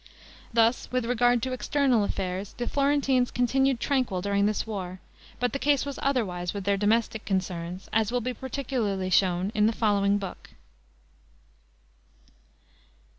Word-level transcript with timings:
Thus 0.51 0.91
with 0.91 1.05
regard 1.05 1.43
to 1.43 1.51
external 1.53 2.03
affairs, 2.03 2.53
the 2.57 2.67
Florentines 2.67 3.29
continued 3.29 3.79
tranquil 3.79 4.19
during 4.19 4.47
this 4.47 4.65
war; 4.65 4.99
but 5.39 5.53
the 5.53 5.59
case 5.59 5.85
was 5.85 5.99
otherwise 6.01 6.55
with 6.55 6.63
their 6.63 6.75
domestic 6.75 7.23
concerns, 7.23 7.87
as 7.93 8.11
will 8.11 8.19
be 8.19 8.33
particularly 8.33 9.11
shown 9.11 9.51
in 9.53 9.67
the 9.67 9.71
following 9.73 10.17
book. 10.17 10.49